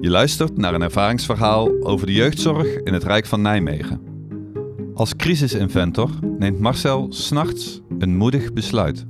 [0.00, 4.00] Je luistert naar een ervaringsverhaal over de jeugdzorg in het Rijk van Nijmegen.
[4.94, 9.06] Als crisisinventor neemt Marcel s'nachts een moedig besluit.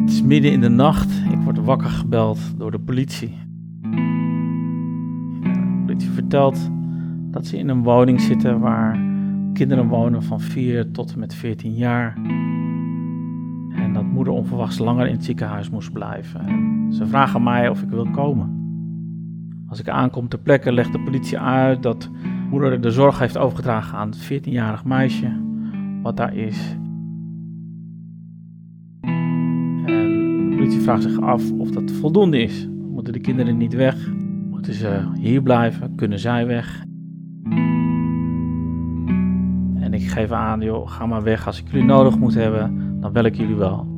[0.00, 1.10] Het is midden in de nacht.
[1.30, 3.38] Ik word wakker gebeld door de politie.
[5.42, 6.58] De politie vertelt
[7.30, 9.00] dat ze in een woning zitten waar
[9.52, 12.18] kinderen wonen van 4 tot en met 14 jaar.
[14.20, 16.40] Moeder onverwachts langer in het ziekenhuis moest blijven.
[16.40, 18.50] En ze vragen mij of ik wil komen.
[19.68, 22.10] Als ik aankom ter plekke legt de politie uit dat
[22.50, 25.32] moeder de zorg heeft overgedragen aan het 14-jarig meisje
[26.02, 26.76] wat daar is.
[30.50, 32.68] De politie vraagt zich af of dat voldoende is.
[32.94, 34.12] Moeten de kinderen niet weg?
[34.50, 35.94] Moeten ze hier blijven?
[35.94, 36.84] Kunnen zij weg?
[39.74, 41.46] En ik geef aan, joh, ga maar weg.
[41.46, 43.89] Als ik jullie nodig moet hebben, dan bel ik jullie wel.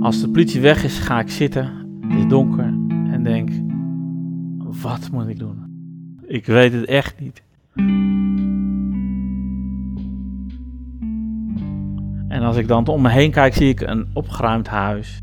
[0.00, 1.70] Als de politie weg is, ga ik zitten.
[2.00, 2.74] Het is donker
[3.12, 3.50] en denk:
[4.82, 5.66] wat moet ik doen?
[6.26, 7.42] Ik weet het echt niet.
[12.28, 15.22] En als ik dan om me heen kijk, zie ik een opgeruimd huis.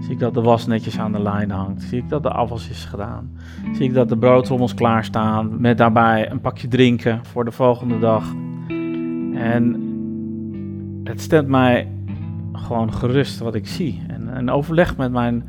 [0.00, 1.82] Zie ik dat de was netjes aan de lijn hangt.
[1.82, 3.30] Zie ik dat de afwas is gedaan.
[3.72, 5.60] Zie ik dat de broodtrommels klaarstaan.
[5.60, 8.34] Met daarbij een pakje drinken voor de volgende dag.
[9.34, 9.82] En
[11.04, 11.88] het stemt mij
[12.58, 14.02] gewoon gerust wat ik zie.
[14.08, 15.44] En, en overleg met mijn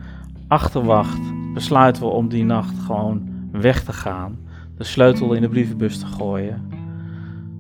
[0.48, 1.20] achterwacht
[1.54, 4.38] besluiten we om die nacht gewoon weg te gaan.
[4.78, 6.62] De sleutel in de brievenbus te gooien.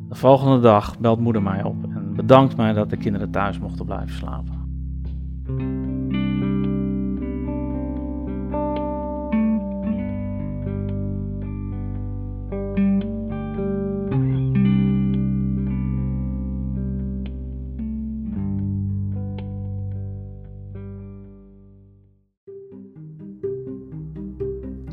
[0.09, 3.85] De volgende dag belt moeder mij op en bedankt mij dat de kinderen thuis mochten
[3.85, 4.55] blijven slapen.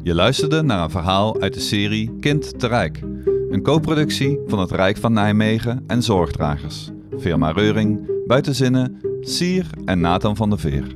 [0.04, 3.00] Je luisterde naar een verhaal uit de serie Kind te Rijk.
[3.50, 6.90] Een co-productie van het Rijk van Nijmegen en Zorgdragers.
[7.18, 10.92] Firma Reuring, Buitenzinnen, Sier en Nathan van der Veer.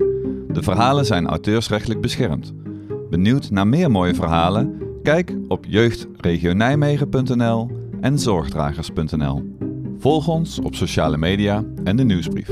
[0.49, 2.53] De verhalen zijn auteursrechtelijk beschermd.
[3.11, 4.83] Benieuwd naar meer mooie verhalen?
[5.03, 7.71] Kijk op jeugdregionijmegen.nl
[8.01, 9.57] en zorgdragers.nl.
[9.99, 12.51] Volg ons op sociale media en de nieuwsbrief.